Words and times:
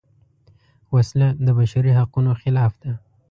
وسله 0.93 1.27
د 1.45 1.47
بشري 1.59 1.91
حقونو 1.99 2.31
خلاف 2.41 2.71
ده 2.83 2.91